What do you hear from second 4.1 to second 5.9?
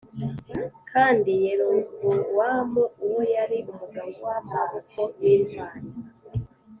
w’amaboko w’intwari